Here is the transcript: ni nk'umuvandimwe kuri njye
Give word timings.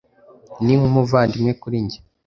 ni 0.63 0.73
nk'umuvandimwe 0.79 1.51
kuri 1.61 1.77
njye 1.85 1.99